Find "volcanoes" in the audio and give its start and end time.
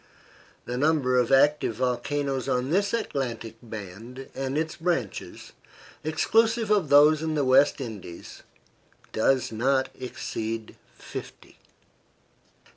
1.75-2.49